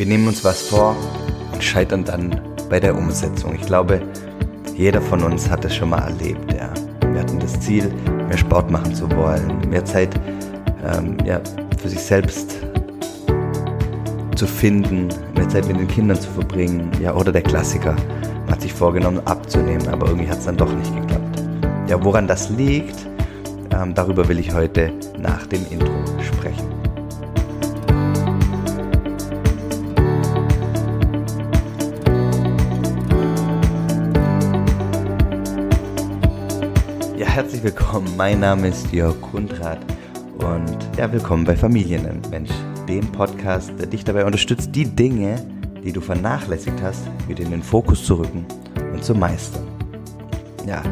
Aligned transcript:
Wir 0.00 0.06
nehmen 0.06 0.28
uns 0.28 0.42
was 0.44 0.62
vor 0.62 0.96
und 1.52 1.62
scheitern 1.62 2.04
dann 2.04 2.40
bei 2.70 2.80
der 2.80 2.96
Umsetzung. 2.96 3.54
Ich 3.54 3.66
glaube, 3.66 4.00
jeder 4.74 5.02
von 5.02 5.22
uns 5.22 5.50
hat 5.50 5.62
das 5.62 5.74
schon 5.74 5.90
mal 5.90 5.98
erlebt. 5.98 6.54
Ja. 6.54 6.72
Wir 7.12 7.20
hatten 7.20 7.38
das 7.38 7.60
Ziel, 7.60 7.92
mehr 8.26 8.38
Sport 8.38 8.70
machen 8.70 8.94
zu 8.94 9.10
wollen, 9.14 9.60
mehr 9.68 9.84
Zeit 9.84 10.18
ähm, 10.90 11.18
ja, 11.26 11.38
für 11.82 11.90
sich 11.90 12.00
selbst 12.00 12.50
zu 14.36 14.46
finden, 14.46 15.08
mehr 15.36 15.50
Zeit 15.50 15.68
mit 15.68 15.78
den 15.78 15.88
Kindern 15.88 16.18
zu 16.18 16.30
verbringen. 16.30 16.90
Ja, 17.02 17.14
oder 17.14 17.30
der 17.30 17.42
Klassiker, 17.42 17.94
man 18.46 18.52
hat 18.52 18.62
sich 18.62 18.72
vorgenommen 18.72 19.20
abzunehmen, 19.26 19.86
aber 19.88 20.06
irgendwie 20.06 20.30
hat 20.30 20.38
es 20.38 20.46
dann 20.46 20.56
doch 20.56 20.72
nicht 20.72 20.96
geklappt. 20.96 21.42
Ja, 21.88 22.02
woran 22.02 22.26
das 22.26 22.48
liegt, 22.48 22.96
ähm, 23.70 23.94
darüber 23.94 24.26
will 24.28 24.38
ich 24.38 24.54
heute 24.54 24.94
nach 25.18 25.46
dem 25.46 25.66
Intro 25.70 26.09
herzlich 37.40 37.62
willkommen. 37.62 38.06
Mein 38.18 38.40
Name 38.40 38.68
ist 38.68 38.92
Jörg 38.92 39.18
Kundrat 39.22 39.78
und 40.40 40.76
ja, 40.98 41.10
willkommen 41.10 41.46
bei 41.46 41.56
Familienmensch, 41.56 42.50
dem 42.86 43.10
Podcast, 43.12 43.72
der 43.78 43.86
dich 43.86 44.04
dabei 44.04 44.26
unterstützt, 44.26 44.68
die 44.74 44.84
Dinge, 44.84 45.42
die 45.82 45.90
du 45.90 46.02
vernachlässigt 46.02 46.82
hast, 46.82 47.00
wieder 47.28 47.42
in 47.42 47.50
den 47.50 47.62
Fokus 47.62 48.04
zu 48.04 48.16
rücken 48.16 48.44
und 48.92 49.02
zu 49.02 49.14
meistern. 49.14 49.66
Ja, 50.66 50.82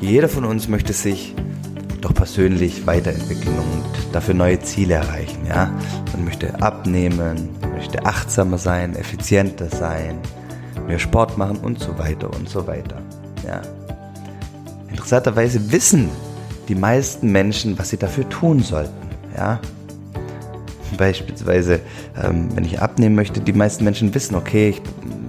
jeder 0.00 0.30
von 0.30 0.46
uns 0.46 0.68
möchte 0.68 0.94
sich 0.94 1.34
doch 2.00 2.14
persönlich 2.14 2.86
weiterentwickeln 2.86 3.54
und 3.54 4.14
dafür 4.14 4.32
neue 4.32 4.60
Ziele 4.60 4.94
erreichen. 4.94 5.44
Ja, 5.46 5.70
man 6.14 6.24
möchte 6.24 6.62
abnehmen, 6.62 7.50
möchte 7.74 8.06
achtsamer 8.06 8.56
sein, 8.56 8.96
effizienter 8.96 9.68
sein, 9.68 10.16
mehr 10.86 10.98
Sport 10.98 11.36
machen 11.36 11.58
und 11.58 11.78
so 11.78 11.98
weiter 11.98 12.30
und 12.32 12.48
so 12.48 12.66
weiter. 12.66 13.02
Ja. 13.46 13.60
Interessanterweise 15.04 15.70
wissen 15.70 16.08
die 16.66 16.74
meisten 16.74 17.30
Menschen, 17.30 17.78
was 17.78 17.90
sie 17.90 17.98
dafür 17.98 18.26
tun 18.30 18.60
sollten. 18.60 19.10
Ja. 19.36 19.60
Beispielsweise, 20.96 21.80
ähm, 22.16 22.48
wenn 22.54 22.64
ich 22.64 22.80
abnehmen 22.80 23.14
möchte, 23.14 23.42
die 23.42 23.52
meisten 23.52 23.84
Menschen 23.84 24.14
wissen, 24.14 24.34
okay, 24.34 24.70
ich 24.70 24.80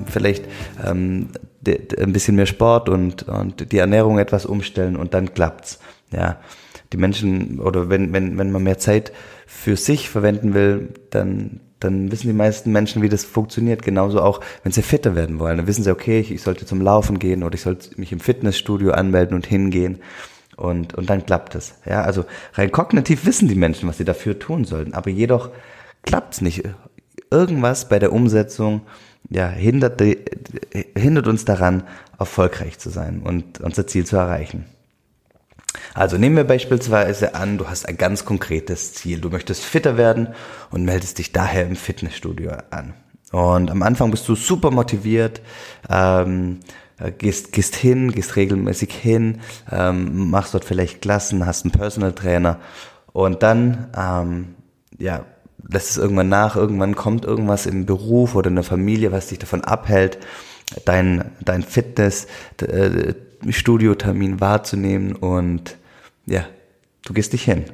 vielleicht 0.06 0.46
ähm, 0.82 1.28
ein 1.68 2.14
bisschen 2.14 2.38
mehr 2.38 2.46
Sport 2.46 2.88
und, 2.88 3.24
und 3.24 3.74
die 3.74 3.78
Ernährung 3.78 4.18
etwas 4.18 4.46
umstellen 4.46 4.96
und 4.96 5.14
dann 5.14 5.34
klappt's. 5.34 5.80
Ja, 6.10 6.40
die 6.94 6.98
Menschen 6.98 7.60
oder 7.60 7.90
wenn, 7.90 8.14
wenn, 8.14 8.38
wenn 8.38 8.52
man 8.52 8.64
mehr 8.64 8.78
Zeit 8.78 9.12
für 9.46 9.76
sich 9.76 10.10
verwenden 10.10 10.54
will, 10.54 10.94
dann, 11.10 11.60
dann 11.86 12.12
wissen 12.12 12.28
die 12.28 12.34
meisten 12.34 12.72
Menschen, 12.72 13.02
wie 13.02 13.10
das 13.10 13.24
funktioniert. 13.24 13.82
Genauso 13.82 14.22
auch, 14.22 14.42
wenn 14.64 14.72
sie 14.72 14.82
fitter 14.82 15.16
werden 15.16 15.40
wollen. 15.40 15.58
Dann 15.58 15.68
wissen 15.68 15.84
sie, 15.84 15.92
okay, 15.92 16.20
ich, 16.20 16.32
ich 16.32 16.42
sollte 16.42 16.66
zum 16.66 16.82
Laufen 16.82 17.20
gehen 17.20 17.44
oder 17.44 17.56
ich 17.56 17.62
sollte 17.62 17.90
mich 18.00 18.12
im 18.12 18.20
Fitnessstudio 18.20 18.92
anmelden 18.92 19.36
und 19.36 19.46
hingehen. 19.46 20.00
Und, 20.58 20.94
und 20.94 21.10
dann 21.10 21.26
klappt 21.26 21.56
es. 21.56 21.76
Ja, 21.86 22.02
also 22.02 22.26
rein 22.54 22.72
kognitiv 22.72 23.26
wissen 23.26 23.48
die 23.48 23.56
Menschen, 23.56 23.88
was 23.90 23.98
sie 23.98 24.06
dafür 24.06 24.40
tun 24.40 24.66
sollten. 24.66 24.94
Aber 24.94 25.10
jedoch 25.10 25.50
klappt 26.04 26.36
es 26.36 26.42
nicht. 26.42 26.64
Irgendwas 27.32 27.90
bei 27.90 28.00
der 28.00 28.14
Umsetzung 28.14 28.82
ja, 29.30 29.50
hindert, 29.50 30.02
hindert 30.96 31.28
uns 31.28 31.46
daran, 31.46 31.84
erfolgreich 32.18 32.80
zu 32.80 32.90
sein 32.90 33.22
und 33.24 33.60
unser 33.62 33.88
Ziel 33.88 34.06
zu 34.06 34.16
erreichen. 34.16 34.66
Also 35.94 36.18
nehmen 36.18 36.36
wir 36.36 36.44
beispielsweise 36.44 37.36
an, 37.36 37.58
du 37.58 37.68
hast 37.68 37.88
ein 37.88 37.98
ganz 37.98 38.26
konkretes 38.26 38.94
Ziel. 38.94 39.20
Du 39.20 39.30
möchtest 39.30 39.64
fitter 39.64 39.98
werden 39.98 40.30
und 40.72 40.86
meldest 40.86 41.18
dich 41.18 41.32
daher 41.32 41.66
im 41.66 41.76
Fitnessstudio 41.76 42.52
an. 42.70 42.94
Und 43.32 43.72
am 43.72 43.82
Anfang 43.82 44.12
bist 44.12 44.28
du 44.30 44.36
super 44.36 44.72
motiviert, 44.72 45.42
ähm, 45.90 46.60
gehst, 47.18 47.52
gehst 47.52 47.76
hin, 47.76 48.12
gehst 48.12 48.36
regelmäßig 48.36 48.94
hin, 48.94 49.42
ähm, 49.72 50.30
machst 50.30 50.54
dort 50.54 50.66
vielleicht 50.66 51.02
Klassen, 51.02 51.46
hast 51.46 51.66
einen 51.66 51.72
Personal 51.72 52.14
Trainer 52.14 52.60
und 53.12 53.44
dann 53.44 53.88
ähm, 53.98 54.56
ja, 54.98 55.26
lässt 55.68 55.92
es 55.92 55.98
irgendwann 55.98 56.30
nach, 56.30 56.56
irgendwann 56.56 56.96
kommt 56.96 57.26
irgendwas 57.26 57.66
im 57.66 57.86
Beruf 57.86 58.36
oder 58.36 58.50
in 58.50 58.56
der 58.56 58.64
Familie, 58.64 59.12
was 59.12 59.28
dich 59.28 59.40
davon 59.40 59.64
abhält, 59.64 60.20
dein, 60.86 61.32
dein 61.44 61.64
Fitness, 61.64 62.28
äh, 62.62 63.14
Studiotermin 63.50 64.40
wahrzunehmen 64.42 65.16
und 65.16 65.78
ja, 66.26 66.46
du 67.06 67.14
gehst 67.14 67.34
dich 67.34 67.44
hin. 67.44 67.66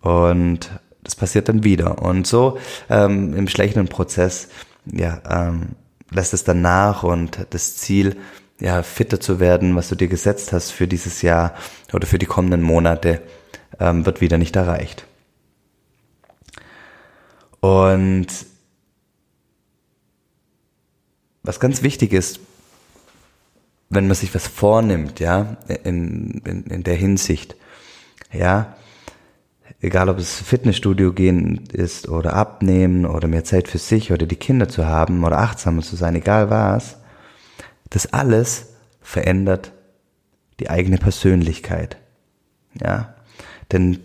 Und 0.00 0.70
das 1.02 1.16
passiert 1.16 1.48
dann 1.48 1.64
wieder. 1.64 2.02
Und 2.02 2.26
so 2.26 2.58
ähm, 2.88 3.34
im 3.34 3.48
schlechten 3.48 3.88
Prozess, 3.88 4.48
ja, 4.86 5.20
ähm, 5.28 5.70
lässt 6.10 6.34
es 6.34 6.44
dann 6.44 6.60
nach 6.60 7.02
und 7.02 7.46
das 7.50 7.76
Ziel, 7.76 8.16
ja, 8.60 8.82
fitter 8.82 9.18
zu 9.18 9.40
werden, 9.40 9.74
was 9.74 9.88
du 9.88 9.96
dir 9.96 10.08
gesetzt 10.08 10.52
hast 10.52 10.70
für 10.70 10.86
dieses 10.86 11.22
Jahr 11.22 11.54
oder 11.92 12.06
für 12.06 12.18
die 12.18 12.26
kommenden 12.26 12.62
Monate, 12.62 13.22
ähm, 13.80 14.06
wird 14.06 14.20
wieder 14.20 14.38
nicht 14.38 14.54
erreicht. 14.54 15.06
Und 17.60 18.26
was 21.42 21.58
ganz 21.58 21.82
wichtig 21.82 22.12
ist, 22.12 22.40
wenn 23.92 24.06
man 24.06 24.16
sich 24.16 24.34
was 24.34 24.46
vornimmt, 24.46 25.20
ja, 25.20 25.58
in, 25.84 26.40
in, 26.44 26.64
in 26.64 26.82
der 26.82 26.94
Hinsicht, 26.94 27.56
ja, 28.32 28.74
egal 29.82 30.08
ob 30.08 30.18
es 30.18 30.40
Fitnessstudio 30.40 31.12
gehen 31.12 31.64
ist 31.72 32.08
oder 32.08 32.32
abnehmen 32.32 33.04
oder 33.04 33.28
mehr 33.28 33.44
Zeit 33.44 33.68
für 33.68 33.76
sich 33.76 34.10
oder 34.10 34.26
die 34.26 34.36
Kinder 34.36 34.68
zu 34.68 34.86
haben 34.86 35.22
oder 35.24 35.38
achtsamer 35.38 35.82
zu 35.82 35.96
sein, 35.96 36.14
egal 36.14 36.48
was, 36.48 36.96
das 37.90 38.14
alles 38.14 38.70
verändert 39.02 39.72
die 40.58 40.70
eigene 40.70 40.96
Persönlichkeit. 40.96 41.98
Ja, 42.80 43.14
denn 43.72 43.98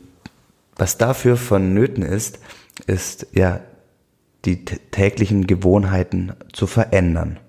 was 0.75 0.97
dafür 0.97 1.37
vonnöten 1.37 2.03
ist, 2.03 2.39
ist 2.87 3.27
ja 3.31 3.61
die 4.43 4.65
täglichen 4.65 5.47
Gewohnheiten 5.47 6.33
zu 6.51 6.67
verändern. 6.67 7.39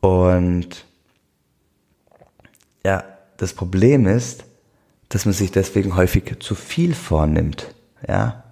Und 0.00 0.86
ja, 2.84 3.04
das 3.36 3.52
Problem 3.52 4.06
ist, 4.06 4.44
dass 5.08 5.24
man 5.24 5.34
sich 5.34 5.50
deswegen 5.50 5.96
häufig 5.96 6.36
zu 6.40 6.54
viel 6.54 6.94
vornimmt, 6.94 7.74
ja. 8.06 8.44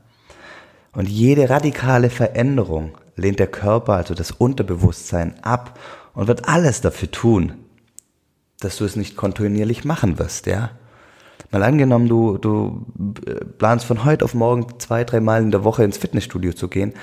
Und 0.93 1.09
jede 1.09 1.49
radikale 1.49 2.11
Veränderung 2.11 2.99
lehnt 3.15 3.39
der 3.39 3.47
Körper, 3.47 3.95
also 3.95 4.15
das 4.15 4.33
Unterbewusstsein, 4.33 5.35
ab 5.43 5.79
und 6.15 6.27
wird 6.27 6.49
alles 6.49 6.81
dafür 6.81 7.11
tun, 7.11 7.55
dass 8.59 8.77
du 8.77 8.85
es 8.85 8.97
nicht 8.97 9.17
kontinuierlich 9.17 9.85
machen 9.85 10.19
wirst, 10.19 10.47
ja. 10.47 10.71
Mal 11.53 11.63
angenommen, 11.65 12.09
du, 12.09 12.39
du 12.39 12.87
äh, 13.27 13.45
planst 13.45 13.85
von 13.85 14.05
heute 14.05 14.25
auf 14.25 14.35
morgen 14.35 14.79
zwei, 14.79 15.03
drei 15.03 15.21
Mal 15.21 15.43
in 15.43 15.51
der 15.51 15.65
Woche 15.65 15.83
ins 15.83 15.99
Fitnessstudio 15.99 16.53
zu 16.53 16.69
gehen. 16.69 16.95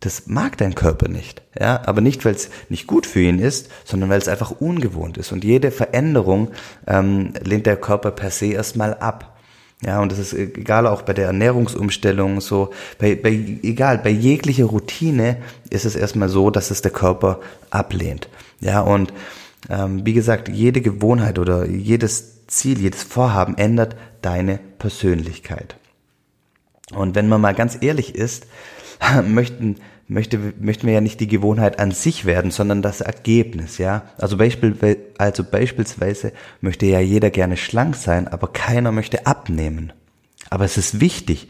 Das 0.00 0.28
mag 0.28 0.56
dein 0.58 0.76
Körper 0.76 1.08
nicht, 1.08 1.42
ja, 1.58 1.82
aber 1.84 2.00
nicht, 2.00 2.24
weil 2.24 2.34
es 2.34 2.50
nicht 2.68 2.86
gut 2.86 3.04
für 3.04 3.20
ihn 3.20 3.40
ist, 3.40 3.68
sondern 3.84 4.10
weil 4.10 4.20
es 4.20 4.28
einfach 4.28 4.52
ungewohnt 4.52 5.18
ist. 5.18 5.32
Und 5.32 5.42
jede 5.42 5.72
Veränderung 5.72 6.52
ähm, 6.86 7.32
lehnt 7.42 7.66
der 7.66 7.76
Körper 7.76 8.12
per 8.12 8.30
se 8.30 8.46
erstmal 8.46 8.94
ab. 8.94 9.36
Ja, 9.84 10.00
und 10.00 10.10
das 10.10 10.18
ist 10.18 10.34
egal 10.34 10.86
auch 10.86 11.02
bei 11.02 11.14
der 11.14 11.26
Ernährungsumstellung 11.26 12.40
so, 12.40 12.70
bei, 12.98 13.14
bei, 13.14 13.30
egal, 13.62 13.98
bei 13.98 14.10
jeglicher 14.10 14.64
Routine 14.64 15.36
ist 15.70 15.84
es 15.84 15.94
erstmal 15.94 16.28
so, 16.28 16.50
dass 16.50 16.70
es 16.70 16.82
der 16.82 16.90
Körper 16.90 17.40
ablehnt. 17.70 18.28
Ja, 18.60 18.80
und 18.80 19.12
ähm, 19.68 20.04
wie 20.04 20.14
gesagt, 20.14 20.48
jede 20.48 20.80
Gewohnheit 20.80 21.38
oder 21.38 21.66
jedes 21.66 22.46
Ziel, 22.46 22.78
jedes 22.80 23.02
Vorhaben 23.02 23.56
ändert 23.56 23.96
deine 24.22 24.58
Persönlichkeit. 24.78 25.76
Und 26.94 27.14
wenn 27.14 27.28
man 27.28 27.40
mal 27.40 27.54
ganz 27.54 27.78
ehrlich 27.80 28.14
ist, 28.14 28.46
möchten, 29.26 29.76
möchte, 30.06 30.38
möchten 30.58 30.86
wir 30.86 30.94
ja 30.94 31.00
nicht 31.00 31.20
die 31.20 31.28
Gewohnheit 31.28 31.78
an 31.78 31.92
sich 31.92 32.24
werden, 32.24 32.50
sondern 32.50 32.82
das 32.82 33.00
Ergebnis, 33.00 33.78
ja. 33.78 34.02
Also, 34.18 34.36
Beispiel, 34.36 34.74
also 35.18 35.44
beispielsweise 35.44 36.32
möchte 36.60 36.86
ja 36.86 37.00
jeder 37.00 37.30
gerne 37.30 37.56
schlank 37.56 37.96
sein, 37.96 38.28
aber 38.28 38.48
keiner 38.48 38.92
möchte 38.92 39.26
abnehmen. 39.26 39.92
Aber 40.50 40.64
es 40.64 40.76
ist 40.76 41.00
wichtig, 41.00 41.48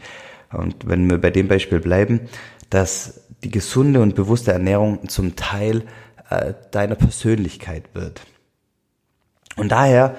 und 0.51 0.87
wenn 0.87 1.09
wir 1.09 1.19
bei 1.19 1.29
dem 1.29 1.47
Beispiel 1.47 1.79
bleiben, 1.79 2.21
dass 2.69 3.21
die 3.43 3.51
gesunde 3.51 4.01
und 4.01 4.15
bewusste 4.15 4.51
Ernährung 4.51 5.07
zum 5.07 5.35
Teil 5.35 5.83
äh, 6.29 6.53
deiner 6.71 6.95
Persönlichkeit 6.95 7.83
wird. 7.93 8.21
Und 9.55 9.71
daher 9.71 10.15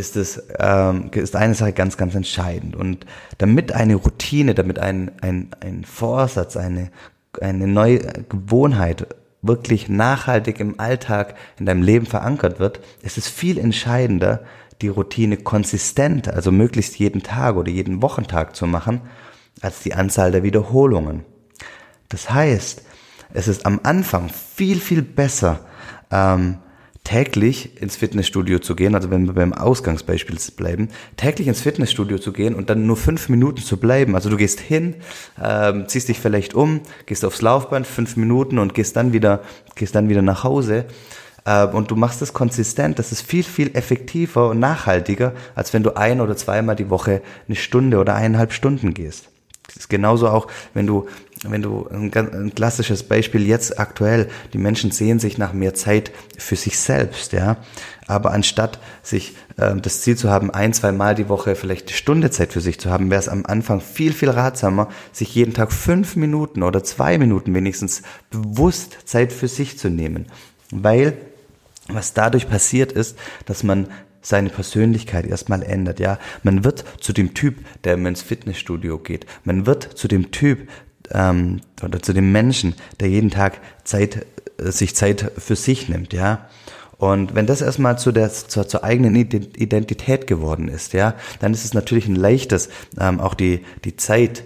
ist 0.00 0.16
es 0.16 0.42
ähm, 0.58 1.10
ist 1.12 1.36
eine 1.36 1.54
Sache 1.54 1.72
ganz 1.72 1.96
ganz 1.96 2.14
entscheidend 2.14 2.74
und 2.74 3.06
damit 3.38 3.72
eine 3.72 3.94
Routine, 3.94 4.54
damit 4.54 4.78
ein 4.78 5.12
ein 5.20 5.50
ein 5.60 5.84
Vorsatz, 5.84 6.56
eine 6.56 6.90
eine 7.40 7.68
neue 7.68 8.00
Gewohnheit 8.28 9.06
wirklich 9.42 9.88
nachhaltig 9.88 10.58
im 10.58 10.80
Alltag 10.80 11.34
in 11.58 11.66
deinem 11.66 11.82
Leben 11.82 12.06
verankert 12.06 12.58
wird, 12.58 12.80
ist 13.02 13.18
es 13.18 13.28
viel 13.28 13.58
entscheidender, 13.58 14.42
die 14.82 14.88
Routine 14.88 15.36
konsistent, 15.36 16.28
also 16.28 16.50
möglichst 16.50 16.98
jeden 16.98 17.22
Tag 17.22 17.56
oder 17.56 17.70
jeden 17.70 18.02
Wochentag 18.02 18.56
zu 18.56 18.66
machen, 18.66 19.02
als 19.60 19.80
die 19.80 19.94
Anzahl 19.94 20.32
der 20.32 20.42
Wiederholungen. 20.42 21.24
Das 22.08 22.30
heißt, 22.30 22.82
es 23.32 23.48
ist 23.48 23.66
am 23.66 23.80
Anfang 23.82 24.28
viel, 24.28 24.80
viel 24.80 25.02
besser, 25.02 25.60
ähm, 26.10 26.58
täglich 27.04 27.80
ins 27.80 27.96
Fitnessstudio 27.96 28.58
zu 28.58 28.76
gehen, 28.76 28.94
also 28.94 29.10
wenn 29.10 29.26
wir 29.26 29.32
beim 29.32 29.52
Ausgangsbeispiel 29.52 30.36
bleiben, 30.56 30.88
täglich 31.16 31.48
ins 31.48 31.60
Fitnessstudio 31.60 32.18
zu 32.18 32.32
gehen 32.32 32.54
und 32.54 32.70
dann 32.70 32.86
nur 32.86 32.96
fünf 32.96 33.28
Minuten 33.28 33.62
zu 33.62 33.78
bleiben. 33.78 34.14
Also 34.14 34.30
du 34.30 34.36
gehst 34.36 34.60
hin, 34.60 34.94
ähm, 35.42 35.88
ziehst 35.88 36.08
dich 36.08 36.20
vielleicht 36.20 36.54
um, 36.54 36.80
gehst 37.06 37.24
aufs 37.24 37.42
Laufband, 37.42 37.86
fünf 37.86 38.16
Minuten 38.16 38.58
und 38.58 38.74
gehst 38.74 38.96
dann 38.96 39.12
wieder, 39.12 39.40
gehst 39.74 39.94
dann 39.94 40.08
wieder 40.08 40.22
nach 40.22 40.44
Hause. 40.44 40.84
Äh, 41.44 41.66
und 41.66 41.90
du 41.90 41.96
machst 41.96 42.22
das 42.22 42.32
konsistent, 42.32 42.98
das 42.98 43.12
ist 43.12 43.22
viel, 43.22 43.44
viel 43.44 43.74
effektiver 43.74 44.50
und 44.50 44.60
nachhaltiger, 44.60 45.32
als 45.54 45.72
wenn 45.72 45.82
du 45.82 45.96
ein 45.96 46.20
oder 46.20 46.36
zweimal 46.36 46.76
die 46.76 46.90
Woche 46.90 47.22
eine 47.48 47.56
Stunde 47.56 47.98
oder 47.98 48.14
eineinhalb 48.14 48.52
Stunden 48.52 48.94
gehst. 48.94 49.30
Das 49.74 49.84
ist 49.84 49.88
genauso 49.88 50.28
auch, 50.28 50.46
wenn 50.74 50.86
du, 50.86 51.06
wenn 51.44 51.62
du 51.62 51.88
ein, 51.88 52.12
ein, 52.14 52.54
klassisches 52.54 53.02
Beispiel 53.02 53.46
jetzt 53.46 53.78
aktuell, 53.78 54.28
die 54.52 54.58
Menschen 54.58 54.90
sehen 54.90 55.18
sich 55.18 55.38
nach 55.38 55.52
mehr 55.52 55.74
Zeit 55.74 56.10
für 56.38 56.56
sich 56.56 56.78
selbst, 56.78 57.32
ja. 57.32 57.56
Aber 58.06 58.32
anstatt 58.32 58.80
sich 59.02 59.36
äh, 59.56 59.76
das 59.76 60.00
Ziel 60.00 60.16
zu 60.16 60.30
haben, 60.30 60.50
ein, 60.50 60.72
zwei 60.72 60.92
Mal 60.92 61.14
die 61.14 61.28
Woche 61.28 61.54
vielleicht 61.54 61.88
eine 61.88 61.96
Stunde 61.96 62.30
Zeit 62.30 62.52
für 62.52 62.60
sich 62.60 62.80
zu 62.80 62.90
haben, 62.90 63.10
wäre 63.10 63.20
es 63.20 63.28
am 63.28 63.46
Anfang 63.46 63.80
viel, 63.80 64.12
viel 64.12 64.30
ratsamer, 64.30 64.88
sich 65.12 65.34
jeden 65.34 65.54
Tag 65.54 65.72
fünf 65.72 66.16
Minuten 66.16 66.62
oder 66.62 66.82
zwei 66.82 67.18
Minuten 67.18 67.54
wenigstens 67.54 68.02
bewusst 68.30 68.98
Zeit 69.04 69.32
für 69.32 69.48
sich 69.48 69.78
zu 69.78 69.88
nehmen. 69.88 70.26
Weil 70.72 71.16
was 71.88 72.14
dadurch 72.14 72.48
passiert 72.48 72.92
ist, 72.92 73.16
dass 73.46 73.62
man 73.62 73.88
seine 74.22 74.50
Persönlichkeit 74.50 75.26
erstmal 75.26 75.62
ändert, 75.62 76.00
ja. 76.00 76.18
Man 76.42 76.64
wird 76.64 76.84
zu 77.00 77.12
dem 77.12 77.34
Typ, 77.34 77.56
der 77.84 77.94
ins 77.94 78.22
Fitnessstudio 78.22 78.98
geht. 78.98 79.26
Man 79.44 79.66
wird 79.66 79.84
zu 79.84 80.08
dem 80.08 80.30
Typ 80.30 80.68
ähm, 81.10 81.60
oder 81.82 82.00
zu 82.02 82.12
dem 82.12 82.32
Menschen, 82.32 82.74
der 83.00 83.08
jeden 83.08 83.30
Tag 83.30 83.60
Zeit, 83.84 84.26
äh, 84.58 84.70
sich 84.70 84.94
Zeit 84.94 85.32
für 85.38 85.56
sich 85.56 85.88
nimmt, 85.88 86.12
ja. 86.12 86.48
Und 86.98 87.34
wenn 87.34 87.46
das 87.46 87.62
erstmal 87.62 87.98
zu 87.98 88.12
der, 88.12 88.30
zur, 88.30 88.68
zur 88.68 88.84
eigenen 88.84 89.14
Identität 89.16 90.26
geworden 90.26 90.68
ist, 90.68 90.92
ja, 90.92 91.14
dann 91.40 91.54
ist 91.54 91.64
es 91.64 91.72
natürlich 91.72 92.06
ein 92.06 92.14
leichtes, 92.14 92.68
ähm, 93.00 93.20
auch 93.20 93.32
die, 93.32 93.64
die 93.86 93.96
Zeit 93.96 94.44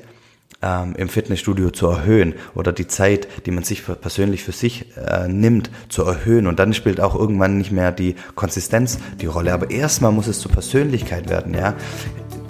ähm, 0.65 0.95
im 0.97 1.09
Fitnessstudio 1.09 1.71
zu 1.71 1.89
erhöhen 1.89 2.35
oder 2.55 2.73
die 2.73 2.87
Zeit, 2.87 3.29
die 3.47 3.51
man 3.51 3.65
sich 3.65 3.83
für, 3.83 3.95
persönlich 3.95 4.43
für 4.43 4.53
sich 4.53 4.87
äh, 4.97 5.29
nimmt, 5.29 5.71
zu 5.89 6.03
erhöhen. 6.03 6.47
Und 6.47 6.59
dann 6.59 6.73
spielt 6.73 7.01
auch 7.01 7.15
irgendwann 7.15 7.59
nicht 7.59 7.73
mehr 7.73 7.93
die 7.93 8.17
Konsistenz 8.35 8.99
die 9.21 9.27
Rolle. 9.27 9.53
Aber 9.53 9.71
erstmal 9.71 10.13
muss 10.13 10.27
es 10.27 10.41
zur 10.41 10.51
Persönlichkeit 10.51 11.29
werden, 11.29 11.55
ja. 11.55 11.75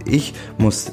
Ich 0.06 0.34
muss, 0.58 0.92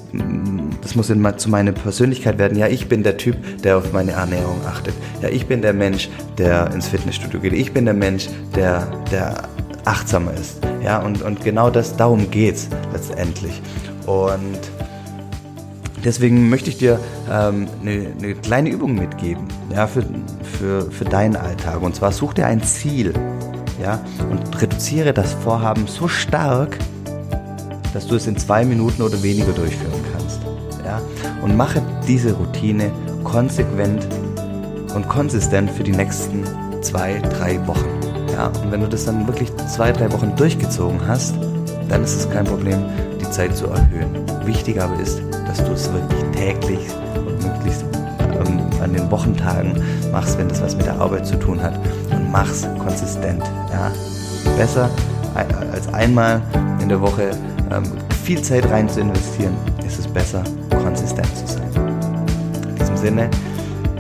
das 0.82 0.96
muss 0.96 1.10
in, 1.10 1.38
zu 1.38 1.50
meiner 1.50 1.74
Persönlichkeit 1.74 2.40
werden. 2.40 2.58
Ja, 2.58 2.68
ich 2.68 2.88
bin 2.88 3.04
der 3.04 3.18
Typ, 3.18 3.36
der 3.62 3.78
auf 3.78 3.92
meine 3.92 4.12
Ernährung 4.12 4.62
achtet. 4.66 4.94
Ja, 5.22 5.28
ich 5.28 5.48
bin 5.48 5.62
der 5.62 5.74
Mensch, 5.74 6.10
der 6.38 6.72
ins 6.74 6.88
Fitnessstudio 6.88 7.42
geht. 7.42 7.52
Ich 7.52 7.74
bin 7.74 7.84
der 7.84 7.94
Mensch, 7.94 8.30
der, 8.56 8.88
der 9.12 9.50
achtsamer 9.84 10.34
ist. 10.34 10.62
Ja, 10.82 11.00
und, 11.00 11.22
und 11.24 11.44
genau 11.44 11.70
das, 11.70 11.98
darum 11.98 12.32
geht's 12.32 12.70
letztendlich. 12.94 13.62
Und 14.06 14.60
Deswegen 16.04 16.50
möchte 16.50 16.70
ich 16.70 16.78
dir 16.78 17.00
ähm, 17.30 17.68
eine, 17.82 18.08
eine 18.18 18.36
kleine 18.36 18.70
Übung 18.70 18.96
mitgeben, 18.96 19.48
ja, 19.74 19.86
für, 19.88 20.04
für, 20.58 20.90
für 20.90 21.06
deinen 21.06 21.36
Alltag. 21.36 21.82
Und 21.82 21.96
zwar 21.96 22.12
such 22.12 22.34
dir 22.34 22.48
ein 22.48 22.64
Ziel, 22.64 23.14
ja, 23.82 24.04
und 24.30 24.62
reduziere 24.62 25.14
das 25.14 25.34
Vorhaben 25.34 25.88
so 25.88 26.08
stark, 26.08 26.78
dass 27.94 28.08
du 28.08 28.16
es 28.16 28.28
in 28.28 28.38
zwei 28.38 28.66
Minuten 28.66 29.02
oder 29.02 29.22
weniger 29.22 29.52
durchführen 29.52 30.02
kannst, 30.12 30.40
ja. 30.84 31.02
Und 31.44 31.56
mache 31.56 31.82
diese 32.08 32.34
Routine 32.34 32.92
konsequent 33.24 34.08
und 34.96 35.08
konsistent 35.08 35.70
für 35.72 35.84
die 35.84 35.92
nächsten 35.92 36.44
zwei, 36.82 37.20
drei 37.20 37.66
Wochen. 37.68 37.90
Ja, 38.34 38.48
und 38.48 38.72
wenn 38.72 38.82
du 38.82 38.88
das 38.88 39.06
dann 39.06 39.28
wirklich 39.28 39.56
zwei, 39.68 39.92
drei 39.92 40.12
Wochen 40.12 40.36
durchgezogen 40.36 41.00
hast, 41.08 41.36
dann 41.90 42.04
ist 42.04 42.16
es 42.16 42.30
kein 42.30 42.46
Problem, 42.46 42.86
die 43.20 43.30
Zeit 43.30 43.56
zu 43.56 43.68
erhöhen. 43.68 44.26
Wichtig 44.46 44.82
aber 44.82 45.00
ist, 45.00 45.22
dass 45.52 45.66
du 45.66 45.74
es 45.74 45.92
wirklich 45.92 46.24
täglich 46.32 46.80
und 47.16 47.44
möglichst 47.44 47.84
an 48.82 48.94
den 48.94 49.12
Wochentagen 49.12 49.74
machst, 50.12 50.38
wenn 50.38 50.48
das 50.48 50.62
was 50.62 50.76
mit 50.78 50.86
der 50.86 50.96
Arbeit 51.00 51.28
zu 51.28 51.38
tun 51.38 51.62
hat. 51.62 51.78
Und 52.10 52.32
mach's 52.32 52.66
konsistent. 52.80 53.44
Ja? 53.70 53.92
Besser 54.58 54.90
als 55.36 55.94
einmal 55.94 56.42
in 56.82 56.88
der 56.88 57.02
Woche 57.02 57.32
ähm, 57.72 57.84
viel 58.24 58.42
Zeit 58.42 58.70
rein 58.70 58.88
zu 58.88 59.02
investieren, 59.02 59.56
ist 59.86 60.00
es 60.00 60.08
besser, 60.08 60.44
konsistent 60.70 61.28
zu 61.36 61.48
sein. 61.48 61.70
In 62.70 62.76
diesem 62.76 62.98
Sinne, 62.98 63.30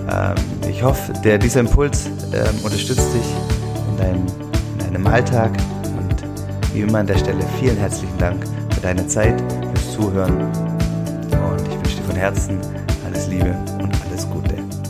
ähm, 0.10 0.36
ich 0.70 0.82
hoffe, 0.82 1.14
der, 1.24 1.38
dieser 1.38 1.60
Impuls 1.60 2.06
ähm, 2.34 2.64
unterstützt 2.64 3.14
dich 3.14 3.36
in 3.90 3.98
deinem, 3.98 4.26
in 4.74 4.94
deinem 4.94 5.08
Alltag. 5.08 5.52
Und 5.98 6.74
wie 6.74 6.82
immer 6.82 7.00
an 7.00 7.08
der 7.08 7.18
Stelle 7.18 7.44
vielen 7.60 7.78
herzlichen 7.78 8.18
Dank 8.18 8.46
für 8.74 8.82
deine 8.82 9.06
Zeit, 9.08 9.42
fürs 9.74 9.94
Zuhören 9.94 10.71
Herzen 12.16 12.60
alles 13.06 13.28
Liebe 13.28 13.56
und 13.80 13.92
alles 14.06 14.30
Gute. 14.30 14.81